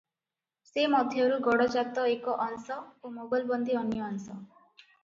ସେ 0.69 0.85
ମଧ୍ୟରୁ 0.93 1.37
ଗଡଜାତ 1.49 2.07
ଏକ 2.15 2.35
ଅଂଶ 2.49 2.79
ଓ 2.81 3.13
ମୋଗଲବନ୍ଦୀ 3.21 3.79
ଅନ୍ୟ 3.85 4.05
ଅଂଶ। 4.11 4.43